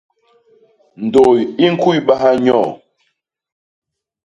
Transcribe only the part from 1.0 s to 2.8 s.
Ndôy i ñkuybaha nyoo.